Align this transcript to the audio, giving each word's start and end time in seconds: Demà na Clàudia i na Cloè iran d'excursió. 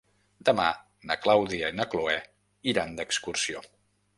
Demà 0.47 0.69
na 1.11 1.17
Clàudia 1.27 1.69
i 1.73 1.77
na 1.81 1.87
Cloè 1.91 2.17
iran 2.73 2.99
d'excursió. 3.01 3.63